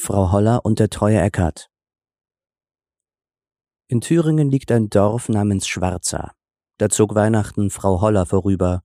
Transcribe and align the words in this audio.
Frau 0.00 0.30
Holler 0.30 0.64
und 0.64 0.78
der 0.78 0.90
treue 0.90 1.20
Eckart. 1.20 1.68
In 3.88 4.00
Thüringen 4.00 4.48
liegt 4.48 4.70
ein 4.70 4.88
Dorf 4.90 5.28
namens 5.28 5.66
Schwarza. 5.66 6.34
Da 6.78 6.88
zog 6.88 7.16
Weihnachten 7.16 7.68
Frau 7.68 8.00
Holler 8.00 8.24
vorüber, 8.24 8.84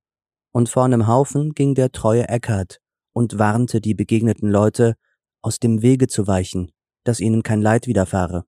und 0.51 0.69
vor 0.69 0.83
einem 0.83 1.05
Haufen 1.05 1.53
ging 1.53 1.75
der 1.75 1.91
treue 1.91 2.27
Eckart 2.27 2.79
und 3.13 3.37
warnte 3.37 3.79
die 3.79 3.93
begegneten 3.93 4.49
Leute, 4.49 4.95
aus 5.43 5.59
dem 5.59 5.83
Wege 5.83 6.07
zu 6.07 6.25
weichen, 6.25 6.71
dass 7.03 7.19
ihnen 7.19 7.43
kein 7.43 7.61
Leid 7.61 7.85
widerfahre. 7.85 8.45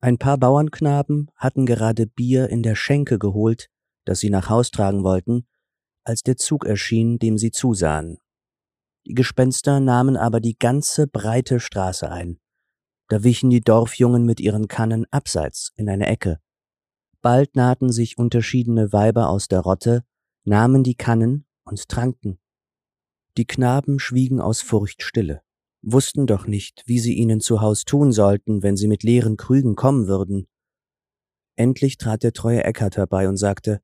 Ein 0.00 0.18
paar 0.18 0.38
Bauernknaben 0.38 1.30
hatten 1.36 1.66
gerade 1.66 2.08
Bier 2.08 2.48
in 2.48 2.64
der 2.64 2.74
Schenke 2.74 3.16
geholt, 3.20 3.68
das 4.04 4.18
sie 4.18 4.30
nach 4.30 4.50
Haus 4.50 4.72
tragen 4.72 5.04
wollten, 5.04 5.46
als 6.02 6.22
der 6.24 6.36
Zug 6.36 6.64
erschien, 6.64 7.20
dem 7.20 7.38
sie 7.38 7.52
zusahen. 7.52 8.18
Die 9.06 9.14
Gespenster 9.14 9.80
nahmen 9.80 10.16
aber 10.16 10.40
die 10.40 10.58
ganze 10.58 11.06
breite 11.06 11.60
Straße 11.60 12.10
ein. 12.10 12.38
Da 13.08 13.24
wichen 13.24 13.50
die 13.50 13.60
Dorfjungen 13.60 14.24
mit 14.24 14.40
ihren 14.40 14.68
Kannen 14.68 15.06
abseits 15.10 15.72
in 15.76 15.88
eine 15.88 16.06
Ecke. 16.06 16.38
Bald 17.22 17.56
nahten 17.56 17.90
sich 17.90 18.18
unterschiedene 18.18 18.92
Weiber 18.92 19.28
aus 19.28 19.48
der 19.48 19.60
Rotte, 19.60 20.04
nahmen 20.44 20.84
die 20.84 20.94
Kannen 20.94 21.46
und 21.64 21.88
tranken. 21.88 22.38
Die 23.36 23.46
Knaben 23.46 23.98
schwiegen 23.98 24.40
aus 24.40 24.62
Furcht 24.62 25.02
stille 25.02 25.42
wussten 25.82 26.26
doch 26.26 26.46
nicht, 26.46 26.82
wie 26.86 26.98
sie 26.98 27.14
ihnen 27.14 27.40
zu 27.40 27.60
Haus 27.60 27.84
tun 27.84 28.12
sollten, 28.12 28.62
wenn 28.62 28.76
sie 28.76 28.88
mit 28.88 29.02
leeren 29.02 29.36
Krügen 29.36 29.76
kommen 29.76 30.06
würden. 30.06 30.46
Endlich 31.56 31.98
trat 31.98 32.22
der 32.22 32.32
treue 32.32 32.64
Eckart 32.64 32.96
herbei 32.96 33.28
und 33.28 33.36
sagte, 33.36 33.80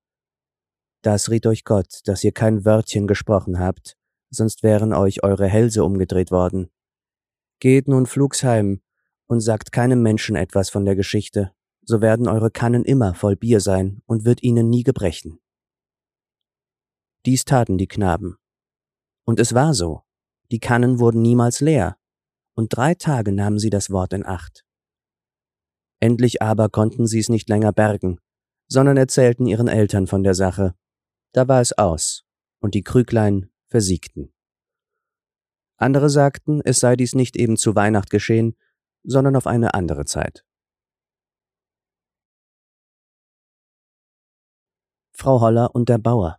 Das 1.02 1.30
riet 1.30 1.46
euch 1.46 1.64
Gott, 1.64 2.00
dass 2.04 2.24
ihr 2.24 2.32
kein 2.32 2.64
Wörtchen 2.64 3.06
gesprochen 3.06 3.58
habt, 3.58 3.96
sonst 4.30 4.62
wären 4.62 4.92
euch 4.92 5.22
eure 5.22 5.46
Hälse 5.46 5.84
umgedreht 5.84 6.30
worden. 6.30 6.70
Geht 7.60 7.88
nun 7.88 8.06
flugs 8.06 8.44
heim 8.44 8.80
und 9.26 9.40
sagt 9.40 9.72
keinem 9.72 10.02
Menschen 10.02 10.36
etwas 10.36 10.70
von 10.70 10.84
der 10.84 10.96
Geschichte, 10.96 11.52
so 11.82 12.00
werden 12.00 12.28
eure 12.28 12.50
Kannen 12.50 12.84
immer 12.84 13.14
voll 13.14 13.36
Bier 13.36 13.60
sein 13.60 14.02
und 14.06 14.24
wird 14.24 14.42
ihnen 14.42 14.68
nie 14.68 14.82
gebrechen. 14.82 15.40
Dies 17.24 17.44
taten 17.44 17.78
die 17.78 17.88
Knaben. 17.88 18.36
Und 19.24 19.40
es 19.40 19.54
war 19.54 19.74
so. 19.74 20.02
Die 20.52 20.60
Kannen 20.60 21.00
wurden 21.00 21.22
niemals 21.22 21.60
leer, 21.60 21.96
und 22.54 22.76
drei 22.76 22.94
Tage 22.94 23.32
nahmen 23.32 23.58
sie 23.58 23.70
das 23.70 23.90
Wort 23.90 24.12
in 24.12 24.24
Acht. 24.24 24.64
Endlich 25.98 26.42
aber 26.42 26.68
konnten 26.68 27.06
sie 27.06 27.18
es 27.18 27.28
nicht 27.28 27.48
länger 27.48 27.72
bergen, 27.72 28.20
sondern 28.68 28.96
erzählten 28.96 29.46
ihren 29.46 29.66
Eltern 29.66 30.06
von 30.06 30.22
der 30.22 30.34
Sache. 30.34 30.74
Da 31.32 31.48
war 31.48 31.60
es 31.60 31.76
aus, 31.76 32.24
und 32.60 32.74
die 32.74 32.82
Krüglein 32.82 33.50
versiegten. 33.68 34.32
Andere 35.76 36.08
sagten, 36.08 36.60
es 36.64 36.80
sei 36.80 36.96
dies 36.96 37.14
nicht 37.14 37.36
eben 37.36 37.56
zu 37.56 37.74
Weihnacht 37.74 38.10
geschehen, 38.10 38.56
sondern 39.02 39.36
auf 39.36 39.46
eine 39.46 39.74
andere 39.74 40.04
Zeit. 40.04 40.44
Frau 45.12 45.40
Holler 45.40 45.74
und 45.74 45.88
der 45.88 45.98
Bauer 45.98 46.38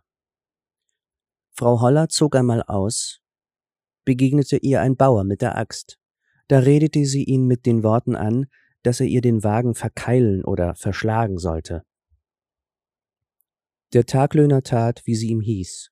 Frau 1.52 1.80
Holler 1.80 2.08
zog 2.08 2.36
einmal 2.36 2.62
aus, 2.62 3.20
begegnete 4.04 4.58
ihr 4.58 4.80
ein 4.80 4.96
Bauer 4.96 5.24
mit 5.24 5.42
der 5.42 5.56
Axt. 5.56 5.98
Da 6.46 6.60
redete 6.60 7.04
sie 7.04 7.24
ihn 7.24 7.46
mit 7.46 7.66
den 7.66 7.82
Worten 7.82 8.14
an, 8.14 8.46
dass 8.82 9.00
er 9.00 9.06
ihr 9.06 9.20
den 9.20 9.42
Wagen 9.42 9.74
verkeilen 9.74 10.44
oder 10.44 10.74
verschlagen 10.76 11.38
sollte. 11.38 11.84
Der 13.92 14.06
Taglöhner 14.06 14.62
tat, 14.62 15.02
wie 15.04 15.14
sie 15.14 15.28
ihm 15.28 15.40
hieß, 15.40 15.90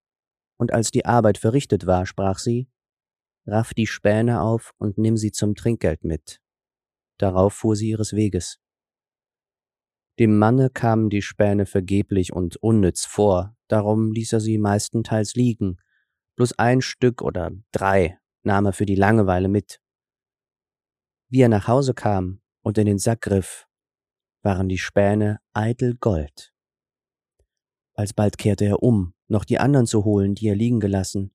und 0.56 0.72
als 0.72 0.90
die 0.90 1.04
Arbeit 1.04 1.38
verrichtet 1.38 1.86
war, 1.86 2.06
sprach 2.06 2.38
sie 2.38 2.68
Raff 3.46 3.74
die 3.74 3.86
Späne 3.86 4.40
auf 4.40 4.74
und 4.78 4.98
nimm 4.98 5.16
sie 5.16 5.30
zum 5.30 5.54
Trinkgeld 5.54 6.02
mit. 6.02 6.40
Darauf 7.18 7.54
fuhr 7.54 7.76
sie 7.76 7.90
ihres 7.90 8.12
Weges. 8.14 8.58
Dem 10.18 10.38
Manne 10.38 10.70
kamen 10.70 11.10
die 11.10 11.22
Späne 11.22 11.66
vergeblich 11.66 12.32
und 12.32 12.56
unnütz 12.56 13.04
vor, 13.04 13.56
darum 13.68 14.12
ließ 14.12 14.32
er 14.32 14.40
sie 14.40 14.58
meistenteils 14.58 15.34
liegen 15.34 15.78
bloß 16.36 16.58
ein 16.58 16.82
Stück 16.82 17.22
oder 17.22 17.50
drei 17.72 18.18
nahm 18.42 18.66
er 18.66 18.72
für 18.72 18.86
die 18.86 18.94
Langeweile 18.94 19.48
mit. 19.48 19.80
Wie 21.28 21.40
er 21.40 21.48
nach 21.48 21.66
Hause 21.66 21.94
kam 21.94 22.40
und 22.62 22.78
in 22.78 22.86
den 22.86 22.98
Sack 22.98 23.22
griff, 23.22 23.66
waren 24.42 24.68
die 24.68 24.78
Späne 24.78 25.40
eitel 25.52 25.96
Gold. 25.96 26.54
Alsbald 27.94 28.38
kehrte 28.38 28.66
er 28.66 28.82
um, 28.82 29.14
noch 29.28 29.44
die 29.44 29.58
anderen 29.58 29.86
zu 29.86 30.04
holen, 30.04 30.34
die 30.34 30.48
er 30.48 30.54
liegen 30.54 30.80
gelassen. 30.80 31.34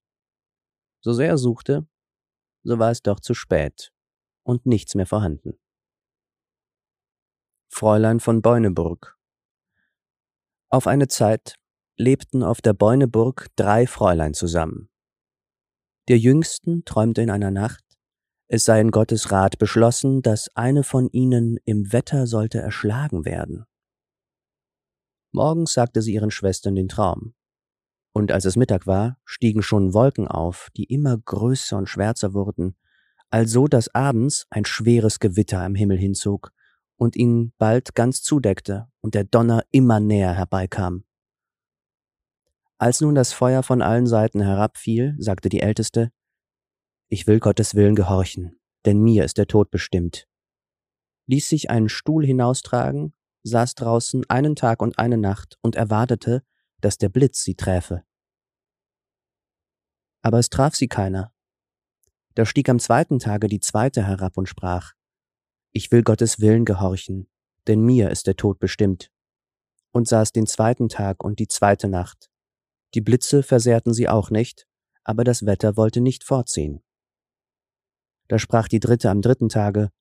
So 1.02 1.14
sehr 1.14 1.30
er 1.30 1.38
suchte, 1.38 1.88
so 2.64 2.80
war 2.80 2.92
es 2.92 3.02
doch 3.02 3.20
zu 3.20 3.34
spät 3.34 3.92
und 4.44 4.66
nichts 4.66 4.96
mehr 4.96 5.08
vorhanden. 5.08 5.60
Fräulein 7.70 8.20
von 8.20 8.42
Beuneburg 8.42 9.18
Auf 10.70 10.88
eine 10.88 11.08
Zeit 11.08 11.56
lebten 11.98 12.44
auf 12.44 12.62
der 12.62 12.74
Beuneburg 12.74 13.48
drei 13.56 13.88
Fräulein 13.88 14.34
zusammen. 14.34 14.90
Der 16.08 16.18
Jüngsten 16.18 16.84
träumte 16.84 17.22
in 17.22 17.30
einer 17.30 17.52
Nacht, 17.52 17.84
es 18.48 18.66
sei 18.66 18.82
in 18.82 18.92
Gottes 18.92 19.32
Rat 19.32 19.58
beschlossen, 19.60 20.22
dass 20.22 20.50
eine 20.56 20.84
von 20.84 21.08
ihnen 21.10 21.58
im 21.64 21.94
Wetter 21.94 22.28
sollte 22.28 22.60
erschlagen 22.60 23.24
werden. 23.24 23.66
Morgens 25.32 25.72
sagte 25.72 26.02
sie 26.02 26.14
ihren 26.14 26.32
Schwestern 26.32 26.76
den 26.76 26.90
Traum. 26.90 27.34
Und 28.14 28.32
als 28.32 28.46
es 28.46 28.56
Mittag 28.56 28.88
war, 28.88 29.18
stiegen 29.26 29.62
schon 29.62 29.94
Wolken 29.94 30.28
auf, 30.28 30.70
die 30.76 30.86
immer 30.86 31.18
größer 31.18 31.78
und 31.78 31.88
schwärzer 31.88 32.34
wurden, 32.34 32.76
also 33.30 33.68
dass 33.68 33.94
abends 33.96 34.48
ein 34.50 34.66
schweres 34.66 35.20
Gewitter 35.20 35.62
am 35.62 35.76
Himmel 35.76 35.98
hinzog 35.98 36.52
und 36.98 37.16
ihn 37.16 37.54
bald 37.58 37.96
ganz 37.96 38.22
zudeckte 38.22 38.88
und 39.00 39.16
der 39.16 39.24
Donner 39.24 39.64
immer 39.72 40.00
näher 40.00 40.34
herbeikam. 40.34 41.06
Als 42.78 43.00
nun 43.00 43.16
das 43.16 43.32
Feuer 43.32 43.64
von 43.64 43.82
allen 43.82 44.08
Seiten 44.08 44.42
herabfiel, 44.42 45.16
sagte 45.18 45.50
die 45.50 45.62
Älteste, 45.62 46.12
Ich 47.08 47.28
will 47.28 47.40
Gottes 47.40 47.76
Willen 47.76 47.96
gehorchen, 47.96 48.60
denn 48.86 49.02
mir 49.02 49.24
ist 49.24 49.38
der 49.38 49.48
Tod 49.48 49.72
bestimmt. 49.72 50.28
Ließ 51.28 51.48
sich 51.48 51.70
einen 51.70 51.90
Stuhl 51.90 52.26
hinaustragen, 52.26 53.14
saß 53.44 53.76
draußen 53.76 54.30
einen 54.30 54.56
Tag 54.56 54.82
und 54.82 55.00
eine 55.00 55.18
Nacht 55.18 55.58
und 55.62 55.76
erwartete, 55.76 56.44
dass 56.82 56.98
der 56.98 57.10
Blitz 57.10 57.44
sie 57.44 57.56
träfe. 57.56 58.04
Aber 60.22 60.40
es 60.40 60.50
traf 60.50 60.76
sie 60.76 60.88
keiner. 60.88 61.34
Da 62.36 62.46
stieg 62.46 62.70
am 62.70 62.80
zweiten 62.80 63.20
Tage 63.20 63.48
die 63.48 63.60
zweite 63.60 64.06
herab 64.06 64.38
und 64.38 64.48
sprach, 64.48 64.94
Ich 65.72 65.92
will 65.92 66.04
Gottes 66.04 66.40
Willen 66.40 66.66
gehorchen, 66.66 67.30
denn 67.68 67.82
mir 67.82 68.10
ist 68.10 68.28
der 68.28 68.36
Tod 68.36 68.60
bestimmt. 68.60 69.12
Und 69.92 70.08
saß 70.08 70.32
den 70.32 70.48
zweiten 70.48 70.90
Tag 70.90 71.24
und 71.24 71.40
die 71.40 71.48
zweite 71.48 71.88
Nacht 71.88 72.32
die 72.94 73.02
Blitze 73.02 73.42
versehrten 73.42 73.94
sie 73.94 74.10
auch 74.10 74.32
nicht, 74.32 74.68
aber 75.04 75.24
das 75.24 75.46
Wetter 75.46 75.78
wollte 75.78 76.02
nicht 76.02 76.24
fortziehen. 76.24 76.84
Da 78.28 78.38
sprach 78.38 78.68
die 78.68 78.80
Dritte 78.80 79.10
am 79.10 79.22
dritten 79.22 79.50
Tage, 79.50 79.92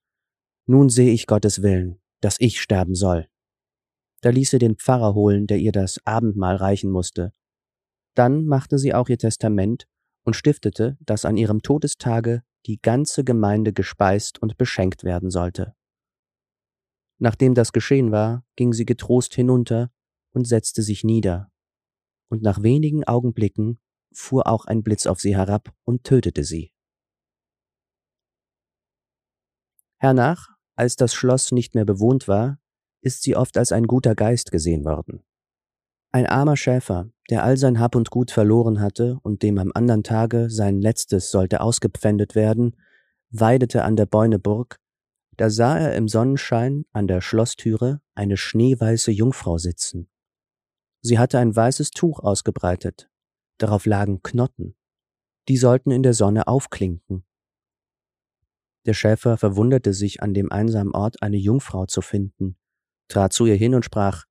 Nun 0.66 0.88
sehe 0.88 1.12
ich 1.12 1.26
Gottes 1.26 1.62
Willen, 1.62 2.00
dass 2.20 2.40
ich 2.40 2.60
sterben 2.60 2.94
soll. 2.94 3.28
Da 4.20 4.30
ließ 4.30 4.50
sie 4.50 4.58
den 4.58 4.76
Pfarrer 4.76 5.14
holen, 5.14 5.46
der 5.46 5.58
ihr 5.58 5.72
das 5.72 5.98
Abendmahl 6.04 6.56
reichen 6.56 6.90
musste. 6.90 7.32
Dann 8.14 8.44
machte 8.44 8.78
sie 8.78 8.94
auch 8.94 9.08
ihr 9.08 9.18
Testament 9.18 9.86
und 10.24 10.34
stiftete, 10.34 10.98
dass 11.00 11.24
an 11.24 11.36
ihrem 11.36 11.62
Todestage 11.62 12.42
die 12.66 12.80
ganze 12.80 13.24
Gemeinde 13.24 13.72
gespeist 13.72 14.40
und 14.42 14.58
beschenkt 14.58 15.04
werden 15.04 15.30
sollte. 15.30 15.74
Nachdem 17.18 17.54
das 17.54 17.72
geschehen 17.72 18.12
war, 18.12 18.44
ging 18.56 18.72
sie 18.72 18.84
getrost 18.84 19.34
hinunter 19.34 19.90
und 20.32 20.46
setzte 20.46 20.82
sich 20.82 21.04
nieder 21.04 21.50
und 22.30 22.42
nach 22.42 22.62
wenigen 22.62 23.04
Augenblicken 23.04 23.80
fuhr 24.12 24.46
auch 24.46 24.64
ein 24.64 24.82
Blitz 24.82 25.06
auf 25.06 25.20
sie 25.20 25.36
herab 25.36 25.74
und 25.84 26.04
tötete 26.04 26.44
sie. 26.44 26.72
Hernach, 29.98 30.48
als 30.76 30.96
das 30.96 31.12
Schloss 31.12 31.52
nicht 31.52 31.74
mehr 31.74 31.84
bewohnt 31.84 32.26
war, 32.26 32.58
ist 33.02 33.22
sie 33.22 33.36
oft 33.36 33.56
als 33.56 33.72
ein 33.72 33.86
guter 33.86 34.14
Geist 34.14 34.50
gesehen 34.50 34.84
worden. 34.84 35.22
Ein 36.12 36.26
armer 36.26 36.56
Schäfer, 36.56 37.08
der 37.30 37.44
all 37.44 37.56
sein 37.56 37.78
Hab 37.78 37.94
und 37.94 38.10
Gut 38.10 38.30
verloren 38.30 38.80
hatte 38.80 39.18
und 39.22 39.42
dem 39.42 39.58
am 39.58 39.70
andern 39.74 40.02
Tage 40.02 40.50
sein 40.50 40.80
letztes 40.80 41.30
sollte 41.30 41.60
ausgepfändet 41.60 42.34
werden, 42.34 42.76
weidete 43.30 43.84
an 43.84 43.96
der 43.96 44.06
Bäuneburg, 44.06 44.80
da 45.36 45.48
sah 45.48 45.78
er 45.78 45.94
im 45.94 46.08
Sonnenschein 46.08 46.84
an 46.92 47.06
der 47.06 47.20
Schloßtüre 47.20 48.00
eine 48.14 48.36
schneeweiße 48.36 49.10
Jungfrau 49.10 49.58
sitzen 49.58 50.10
Sie 51.02 51.18
hatte 51.18 51.38
ein 51.38 51.54
weißes 51.54 51.92
Tuch 51.92 52.20
ausgebreitet. 52.20 53.08
Darauf 53.56 53.86
lagen 53.86 54.22
Knotten. 54.22 54.76
Die 55.48 55.56
sollten 55.56 55.90
in 55.90 56.02
der 56.02 56.12
Sonne 56.12 56.46
aufklinken. 56.46 57.24
Der 58.86 58.92
Schäfer 58.92 59.38
verwunderte 59.38 59.94
sich, 59.94 60.22
an 60.22 60.34
dem 60.34 60.52
einsamen 60.52 60.94
Ort 60.94 61.22
eine 61.22 61.36
Jungfrau 61.36 61.86
zu 61.86 62.02
finden, 62.02 62.56
trat 63.10 63.32
zu 63.32 63.46
ihr 63.46 63.56
hin 63.56 63.74
und 63.74 63.84
sprach 63.84 64.24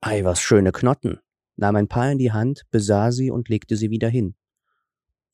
Ei, 0.00 0.22
was 0.22 0.40
schöne 0.40 0.70
Knotten, 0.70 1.18
nahm 1.56 1.74
ein 1.76 1.88
paar 1.88 2.12
in 2.12 2.18
die 2.18 2.32
Hand, 2.32 2.62
besah 2.70 3.10
sie 3.10 3.30
und 3.30 3.48
legte 3.48 3.76
sie 3.76 3.90
wieder 3.90 4.08
hin. 4.08 4.36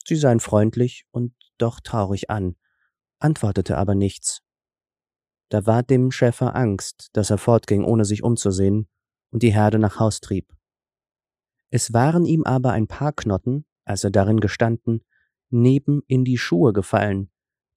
Sie 0.06 0.17
sah 0.17 0.32
ihn 0.32 0.41
freundlich 0.41 1.05
und 1.11 1.35
doch 1.58 1.81
traurig 1.81 2.31
an, 2.31 2.56
antwortete 3.19 3.76
aber 3.76 3.94
nichts. 3.94 4.41
Da 5.50 5.67
ward 5.67 5.91
dem 5.91 6.11
Schäfer 6.11 6.56
Angst, 6.56 7.11
dass 7.12 7.31
er 7.31 7.38
fortging, 7.38 7.85
ohne 7.85 8.05
sich 8.05 8.23
umzusehen, 8.23 8.88
und 9.31 9.43
die 9.43 9.52
Herde 9.52 9.79
nach 9.79 9.99
Haus 9.99 10.20
trieb. 10.20 10.52
Es 11.70 11.93
waren 11.93 12.25
ihm 12.25 12.44
aber 12.44 12.73
ein 12.73 12.87
paar 12.87 13.12
Knotten, 13.12 13.67
als 13.85 14.05
er 14.05 14.11
darin 14.11 14.41
gestanden, 14.41 15.05
neben 15.50 16.02
in 16.06 16.25
die 16.25 16.38
Schuhe 16.38 16.73
gefallen, 16.73 17.31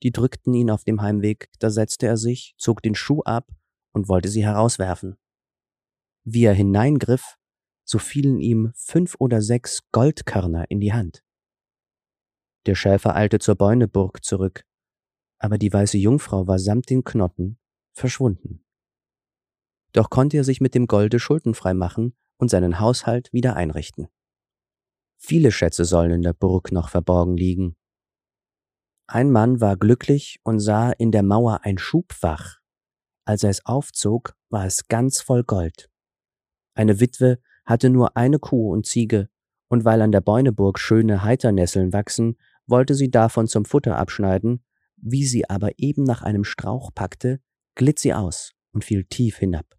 die 0.04 0.12
drückten 0.12 0.54
ihn 0.54 0.70
auf 0.70 0.84
dem 0.84 1.02
Heimweg, 1.02 1.50
da 1.60 1.70
setzte 1.70 2.08
er 2.08 2.18
sich, 2.18 2.56
zog 2.58 2.82
den 2.82 2.96
Schuh 2.96 3.24
ab 3.24 3.48
und 3.94 4.10
wollte 4.10 4.30
sie 4.30 4.44
herauswerfen. 4.46 5.18
Wie 6.24 6.46
er 6.46 6.54
hineingriff, 6.54 7.38
so 7.84 8.00
fielen 8.00 8.40
ihm 8.40 8.72
fünf 8.76 9.16
oder 9.20 9.42
sechs 9.42 9.82
Goldkörner 9.92 10.70
in 10.70 10.80
die 10.80 10.94
Hand. 10.94 11.24
Der 12.66 12.76
Schäfer 12.76 13.16
eilte 13.16 13.40
zur 13.40 13.56
Bäuneburg 13.56 14.24
zurück, 14.24 14.66
aber 15.40 15.58
die 15.58 15.72
weiße 15.72 15.98
Jungfrau 15.98 16.48
war 16.48 16.60
samt 16.60 16.90
den 16.90 17.04
Knotten 17.04 17.58
verschwunden. 17.94 18.64
Doch 19.94 20.10
konnte 20.10 20.38
er 20.38 20.44
sich 20.44 20.62
mit 20.62 20.76
dem 20.76 20.88
Golde 20.88 21.20
schuldenfrei 21.20 21.74
machen 21.74 22.16
und 22.38 22.50
seinen 22.50 22.80
Haushalt 22.80 23.32
wieder 23.34 23.56
einrichten. 23.56 24.08
Viele 25.18 25.52
Schätze 25.52 25.86
sollen 25.86 26.12
in 26.12 26.22
der 26.22 26.34
Burg 26.34 26.72
noch 26.72 26.90
verborgen 26.90 27.36
liegen. 27.36 27.76
Ein 29.08 29.32
Mann 29.32 29.62
war 29.62 29.78
glücklich 29.78 30.40
und 30.44 30.60
sah 30.60 30.92
in 30.92 31.12
der 31.12 31.24
Mauer 31.24 31.62
ein 31.64 31.78
Schubfach. 31.78 32.57
Als 33.28 33.44
er 33.44 33.50
es 33.50 33.66
aufzog, 33.66 34.38
war 34.50 34.66
es 34.66 34.88
ganz 34.88 35.20
voll 35.20 35.44
Gold. 35.44 35.90
Eine 36.76 37.02
Witwe 37.02 37.40
hatte 37.66 37.90
nur 37.90 38.16
eine 38.16 38.40
Kuh 38.40 38.72
und 38.72 38.86
Ziege, 38.86 39.28
und 39.68 39.84
weil 39.84 40.02
an 40.02 40.14
der 40.14 40.22
Bäuneburg 40.22 40.80
schöne 40.80 41.24
Heiternesseln 41.24 41.92
wachsen, 41.92 42.38
wollte 42.68 42.96
sie 42.96 43.12
davon 43.12 43.48
zum 43.48 43.66
Futter 43.66 43.98
abschneiden, 43.98 44.64
wie 44.96 45.26
sie 45.26 45.50
aber 45.50 45.72
eben 45.78 46.06
nach 46.06 46.22
einem 46.22 46.46
Strauch 46.46 46.92
packte, 46.96 47.42
glitt 47.76 48.00
sie 48.00 48.14
aus 48.14 48.54
und 48.72 48.86
fiel 48.86 49.04
tief 49.04 49.40
hinab. 49.40 49.78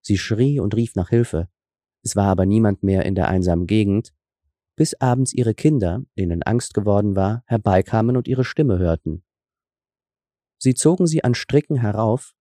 Sie 0.00 0.16
schrie 0.16 0.60
und 0.60 0.76
rief 0.76 0.94
nach 0.94 1.08
Hilfe, 1.08 1.48
es 2.02 2.14
war 2.14 2.28
aber 2.28 2.46
niemand 2.46 2.84
mehr 2.84 3.04
in 3.04 3.16
der 3.16 3.26
einsamen 3.26 3.66
Gegend, 3.66 4.14
bis 4.76 4.94
abends 4.94 5.34
ihre 5.34 5.54
Kinder, 5.54 6.04
denen 6.16 6.44
Angst 6.44 6.74
geworden 6.74 7.16
war, 7.16 7.42
herbeikamen 7.46 8.16
und 8.16 8.28
ihre 8.28 8.44
Stimme 8.44 8.78
hörten. 8.78 9.24
Sie 10.56 10.74
zogen 10.74 11.08
sie 11.08 11.24
an 11.24 11.34
Stricken 11.34 11.76
herauf, 11.76 12.36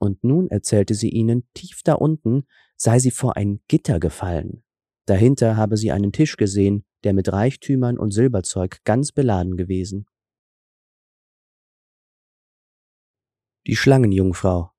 und 0.00 0.24
nun 0.24 0.48
erzählte 0.48 0.94
sie 0.94 1.10
ihnen, 1.10 1.46
tief 1.54 1.82
da 1.84 1.94
unten 1.94 2.46
sei 2.76 2.98
sie 2.98 3.10
vor 3.10 3.36
ein 3.36 3.60
Gitter 3.68 4.00
gefallen. 4.00 4.64
Dahinter 5.04 5.56
habe 5.56 5.76
sie 5.76 5.92
einen 5.92 6.12
Tisch 6.12 6.36
gesehen, 6.36 6.84
der 7.04 7.12
mit 7.12 7.30
Reichtümern 7.30 7.98
und 7.98 8.10
Silberzeug 8.10 8.82
ganz 8.84 9.12
beladen 9.12 9.56
gewesen. 9.56 10.06
Die 13.66 13.76
Schlangenjungfrau 13.76 14.72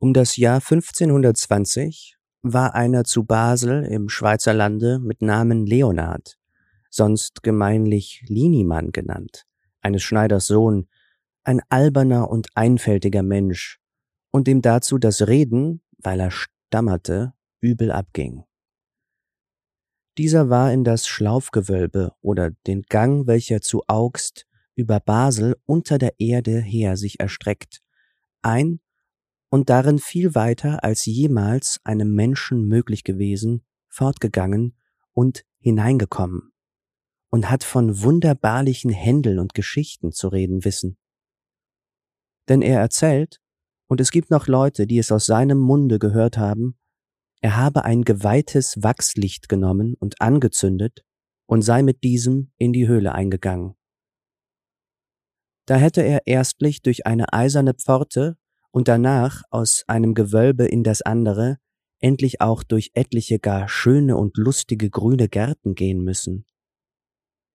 Um 0.00 0.12
das 0.12 0.36
Jahr 0.36 0.56
1520 0.56 2.18
war 2.42 2.74
einer 2.74 3.04
zu 3.04 3.24
Basel 3.24 3.84
im 3.84 4.08
Schweizer 4.08 4.54
Lande 4.54 4.98
mit 4.98 5.22
Namen 5.22 5.66
Leonard, 5.66 6.36
sonst 6.90 7.44
gemeinlich 7.44 8.24
Linimann 8.26 8.90
genannt, 8.90 9.46
eines 9.80 10.02
Schneiders 10.02 10.46
Sohn, 10.46 10.88
ein 11.50 11.60
alberner 11.68 12.30
und 12.30 12.46
einfältiger 12.54 13.24
Mensch, 13.24 13.80
und 14.30 14.46
dem 14.46 14.62
dazu 14.62 14.98
das 14.98 15.26
Reden, 15.26 15.82
weil 15.98 16.20
er 16.20 16.30
stammerte, 16.30 17.34
übel 17.60 17.90
abging. 17.90 18.44
Dieser 20.16 20.48
war 20.48 20.72
in 20.72 20.84
das 20.84 21.08
Schlaufgewölbe 21.08 22.12
oder 22.20 22.52
den 22.68 22.82
Gang, 22.82 23.26
welcher 23.26 23.60
zu 23.60 23.82
Augst 23.88 24.46
über 24.76 25.00
Basel 25.00 25.56
unter 25.66 25.98
der 25.98 26.20
Erde 26.20 26.60
her 26.60 26.96
sich 26.96 27.18
erstreckt, 27.18 27.82
ein 28.42 28.78
und 29.48 29.70
darin 29.70 29.98
viel 29.98 30.36
weiter 30.36 30.84
als 30.84 31.04
jemals 31.04 31.80
einem 31.82 32.14
Menschen 32.14 32.68
möglich 32.68 33.02
gewesen, 33.02 33.64
fortgegangen 33.88 34.76
und 35.14 35.44
hineingekommen 35.58 36.52
und 37.28 37.50
hat 37.50 37.64
von 37.64 38.02
wunderbarlichen 38.02 38.92
Händeln 38.92 39.40
und 39.40 39.52
Geschichten 39.54 40.12
zu 40.12 40.28
reden 40.28 40.64
wissen. 40.64 40.96
Denn 42.50 42.62
er 42.62 42.80
erzählt, 42.80 43.40
und 43.86 44.00
es 44.00 44.10
gibt 44.10 44.30
noch 44.30 44.48
Leute, 44.48 44.88
die 44.88 44.98
es 44.98 45.12
aus 45.12 45.24
seinem 45.24 45.58
Munde 45.58 46.00
gehört 46.00 46.36
haben, 46.36 46.76
er 47.40 47.56
habe 47.56 47.84
ein 47.84 48.02
geweihtes 48.02 48.82
Wachslicht 48.82 49.48
genommen 49.48 49.94
und 49.94 50.20
angezündet 50.20 51.04
und 51.46 51.62
sei 51.62 51.82
mit 51.82 52.02
diesem 52.02 52.52
in 52.58 52.72
die 52.72 52.88
Höhle 52.88 53.12
eingegangen. 53.12 53.76
Da 55.66 55.76
hätte 55.76 56.02
er 56.02 56.26
erstlich 56.26 56.82
durch 56.82 57.06
eine 57.06 57.32
eiserne 57.32 57.74
Pforte 57.74 58.36
und 58.72 58.88
danach 58.88 59.42
aus 59.50 59.84
einem 59.86 60.14
Gewölbe 60.14 60.66
in 60.66 60.82
das 60.82 61.02
andere 61.02 61.58
endlich 62.00 62.40
auch 62.40 62.64
durch 62.64 62.90
etliche 62.94 63.38
gar 63.38 63.68
schöne 63.68 64.16
und 64.16 64.36
lustige 64.36 64.90
grüne 64.90 65.28
Gärten 65.28 65.76
gehen 65.76 66.02
müssen. 66.02 66.46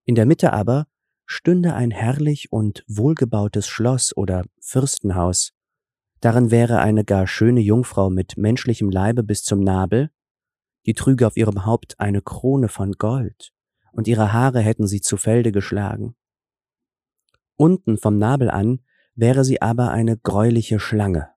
In 0.06 0.16
der 0.16 0.26
Mitte 0.26 0.54
aber 0.54 0.88
stünde 1.26 1.74
ein 1.74 1.92
herrlich 1.92 2.52
und 2.52 2.84
wohlgebautes 2.88 3.68
Schloss 3.68 4.16
oder 4.16 4.46
Fürstenhaus. 4.60 5.54
Darin 6.22 6.52
wäre 6.52 6.80
eine 6.80 7.06
gar 7.06 7.28
schöne 7.28 7.62
Jungfrau 7.62 8.10
mit 8.10 8.38
menschlichem 8.38 8.90
Leibe 8.90 9.24
bis 9.24 9.44
zum 9.44 9.60
Nabel, 9.60 10.10
die 10.86 10.94
trüge 10.94 11.28
auf 11.28 11.38
ihrem 11.38 11.66
Haupt 11.66 12.00
eine 12.00 12.22
Krone 12.22 12.68
von 12.68 12.94
Gold, 12.94 13.52
und 13.92 14.08
ihre 14.08 14.34
Haare 14.34 14.60
hätten 14.60 14.88
sie 14.88 15.02
zu 15.02 15.18
Felde 15.18 15.52
geschlagen. 15.52 16.16
Unten 17.56 17.98
vom 17.98 18.18
Nabel 18.18 18.50
an 18.50 18.82
wäre 19.16 19.46
sie 19.46 19.62
aber 19.62 19.92
eine 19.92 20.18
greuliche 20.18 20.80
Schlange. 20.80 21.30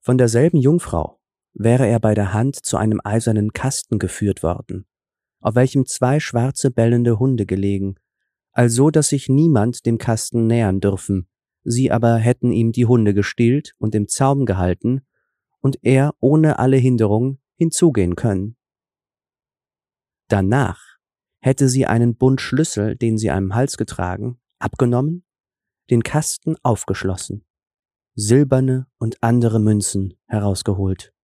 Von 0.00 0.18
derselben 0.18 0.58
Jungfrau 0.58 1.20
wäre 1.54 1.86
er 1.86 2.00
bei 2.00 2.14
der 2.14 2.32
Hand 2.32 2.56
zu 2.56 2.76
einem 2.76 3.00
eisernen 3.04 3.52
Kasten 3.52 3.98
geführt 3.98 4.42
worden, 4.42 4.86
auf 5.40 5.54
welchem 5.54 5.86
zwei 5.86 6.20
schwarze 6.20 6.70
bellende 6.70 7.18
Hunde 7.18 7.46
gelegen, 7.46 7.96
also 8.52 8.90
dass 8.90 9.08
sich 9.08 9.28
niemand 9.28 9.86
dem 9.86 9.98
Kasten 9.98 10.46
nähern 10.46 10.80
dürfen, 10.80 11.28
sie 11.64 11.90
aber 11.90 12.16
hätten 12.16 12.52
ihm 12.52 12.72
die 12.72 12.86
Hunde 12.86 13.14
gestillt 13.14 13.74
und 13.78 13.94
im 13.94 14.08
Zaum 14.08 14.46
gehalten, 14.46 15.02
und 15.60 15.78
er 15.82 16.14
ohne 16.20 16.58
alle 16.58 16.76
Hinderung 16.76 17.38
hinzugehen 17.56 18.14
können. 18.14 18.56
Danach 20.28 20.80
hätte 21.40 21.68
sie 21.68 21.86
einen 21.86 22.16
Bund 22.16 22.40
Schlüssel, 22.40 22.96
den 22.96 23.18
sie 23.18 23.30
am 23.30 23.54
Hals 23.54 23.76
getragen, 23.76 24.40
abgenommen 24.58 25.24
den 25.90 26.02
Kasten 26.02 26.56
aufgeschlossen, 26.62 27.44
silberne 28.14 28.86
und 28.98 29.22
andere 29.22 29.58
Münzen 29.58 30.18
herausgeholt. 30.26 31.14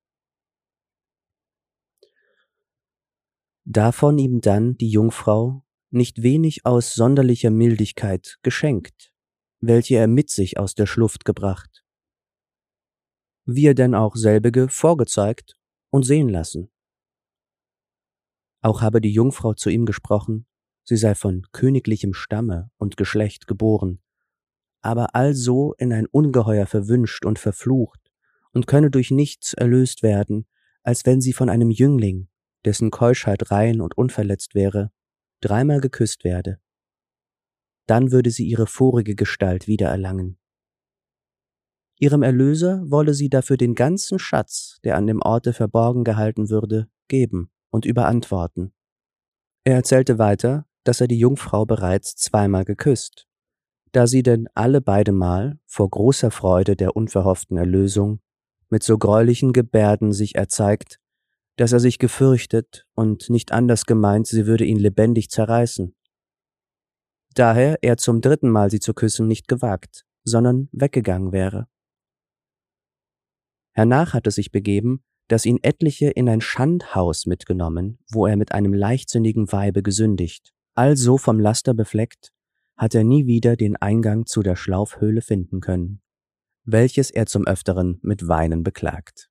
Davon 3.66 4.18
ihm 4.18 4.42
dann 4.42 4.76
die 4.76 4.90
Jungfrau 4.90 5.64
nicht 5.90 6.22
wenig 6.22 6.66
aus 6.66 6.94
sonderlicher 6.94 7.50
Mildigkeit 7.50 8.38
geschenkt, 8.42 9.10
welche 9.60 9.96
er 9.96 10.06
mit 10.06 10.28
sich 10.28 10.58
aus 10.58 10.74
der 10.74 10.86
Schluft 10.86 11.24
gebracht. 11.24 11.82
Wie 13.46 13.66
er 13.66 13.74
denn 13.74 13.94
auch 13.94 14.16
selbige 14.16 14.68
vorgezeigt 14.68 15.56
und 15.90 16.02
sehen 16.02 16.28
lassen. 16.28 16.70
Auch 18.60 18.82
habe 18.82 19.00
die 19.00 19.12
Jungfrau 19.12 19.54
zu 19.54 19.70
ihm 19.70 19.86
gesprochen, 19.86 20.46
sie 20.82 20.96
sei 20.96 21.14
von 21.14 21.46
königlichem 21.52 22.12
Stamme 22.12 22.70
und 22.76 22.98
Geschlecht 22.98 23.46
geboren, 23.46 24.02
aber 24.82 25.14
also 25.14 25.72
in 25.78 25.92
ein 25.92 26.06
Ungeheuer 26.06 26.66
verwünscht 26.66 27.24
und 27.24 27.38
verflucht 27.38 28.10
und 28.52 28.66
könne 28.66 28.90
durch 28.90 29.10
nichts 29.10 29.54
erlöst 29.54 30.02
werden, 30.02 30.46
als 30.82 31.06
wenn 31.06 31.22
sie 31.22 31.32
von 31.32 31.48
einem 31.48 31.70
Jüngling, 31.70 32.28
dessen 32.64 32.90
Keuschheit 32.90 33.50
rein 33.50 33.80
und 33.80 33.96
unverletzt 33.96 34.54
wäre, 34.54 34.90
dreimal 35.40 35.80
geküsst 35.80 36.24
werde. 36.24 36.58
Dann 37.86 38.12
würde 38.12 38.30
sie 38.30 38.46
ihre 38.46 38.66
vorige 38.66 39.14
Gestalt 39.14 39.66
wiedererlangen. 39.66 40.38
Ihrem 41.98 42.22
Erlöser 42.22 42.82
wolle 42.90 43.14
sie 43.14 43.28
dafür 43.28 43.56
den 43.56 43.74
ganzen 43.74 44.18
Schatz, 44.18 44.78
der 44.84 44.96
an 44.96 45.06
dem 45.06 45.20
Orte 45.22 45.52
verborgen 45.52 46.04
gehalten 46.04 46.50
würde, 46.50 46.88
geben 47.08 47.50
und 47.70 47.84
überantworten. 47.84 48.72
Er 49.64 49.74
erzählte 49.74 50.18
weiter, 50.18 50.66
dass 50.82 51.00
er 51.00 51.08
die 51.08 51.18
Jungfrau 51.18 51.64
bereits 51.66 52.16
zweimal 52.16 52.64
geküsst 52.64 53.26
da 53.94 54.08
sie 54.08 54.24
denn 54.24 54.48
alle 54.54 54.80
beidemal 54.80 55.58
vor 55.66 55.88
großer 55.88 56.32
Freude 56.32 56.74
der 56.74 56.96
unverhofften 56.96 57.56
Erlösung 57.56 58.20
mit 58.68 58.82
so 58.82 58.98
greulichen 58.98 59.52
Gebärden 59.52 60.12
sich 60.12 60.34
erzeigt, 60.34 60.98
dass 61.56 61.72
er 61.72 61.80
sich 61.80 61.98
gefürchtet 61.98 62.86
und 62.94 63.30
nicht 63.30 63.52
anders 63.52 63.86
gemeint, 63.86 64.26
sie 64.26 64.46
würde 64.46 64.64
ihn 64.64 64.78
lebendig 64.78 65.30
zerreißen. 65.30 65.94
Daher 67.34 67.78
er 67.82 67.96
zum 67.96 68.20
dritten 68.20 68.48
Mal 68.48 68.70
sie 68.70 68.80
zu 68.80 68.94
küssen 68.94 69.26
nicht 69.26 69.48
gewagt, 69.48 70.04
sondern 70.24 70.68
weggegangen 70.72 71.32
wäre. 71.32 71.66
Hernach 73.72 74.14
hat 74.14 74.26
es 74.26 74.36
sich 74.36 74.52
begeben, 74.52 75.02
dass 75.28 75.46
ihn 75.46 75.58
etliche 75.62 76.10
in 76.10 76.28
ein 76.28 76.40
Schandhaus 76.40 77.26
mitgenommen, 77.26 77.98
wo 78.10 78.26
er 78.26 78.36
mit 78.36 78.52
einem 78.52 78.72
leichtsinnigen 78.72 79.50
Weibe 79.50 79.82
gesündigt, 79.82 80.52
also 80.74 81.18
vom 81.18 81.40
Laster 81.40 81.74
befleckt, 81.74 82.30
hat 82.76 82.94
er 82.94 83.04
nie 83.04 83.26
wieder 83.26 83.56
den 83.56 83.76
Eingang 83.76 84.26
zu 84.26 84.42
der 84.42 84.56
Schlaufhöhle 84.56 85.22
finden 85.22 85.60
können, 85.60 86.02
welches 86.64 87.10
er 87.10 87.26
zum 87.26 87.46
Öfteren 87.46 87.98
mit 88.02 88.28
Weinen 88.28 88.62
beklagt. 88.62 89.30